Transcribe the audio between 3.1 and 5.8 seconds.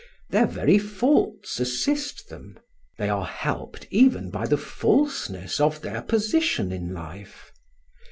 helped even by the falseness